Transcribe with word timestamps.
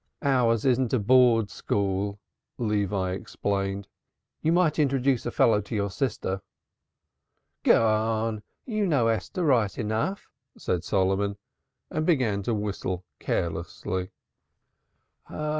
"Ours 0.23 0.65
isn't 0.65 0.93
a 0.93 0.99
board 0.99 1.51
school," 1.51 2.19
Levi 2.57 3.11
explained. 3.11 3.87
"You 4.41 4.51
might 4.51 4.79
introduce 4.79 5.27
a 5.27 5.31
fellow 5.31 5.61
to 5.61 5.75
your 5.75 5.91
sister." 5.91 6.41
"Garn! 7.61 8.41
You 8.65 8.87
know 8.87 9.09
Esther 9.09 9.43
right 9.43 9.77
enough," 9.77 10.25
said 10.57 10.83
Solomon 10.83 11.37
and 11.91 12.03
began 12.03 12.41
to 12.41 12.55
whistle 12.55 13.05
carelessly. 13.19 14.09